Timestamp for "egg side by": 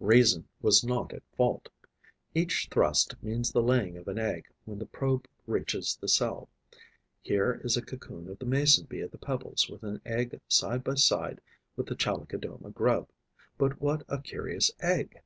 10.04-10.94